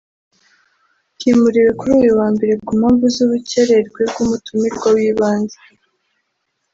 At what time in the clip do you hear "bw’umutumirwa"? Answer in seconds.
4.11-4.87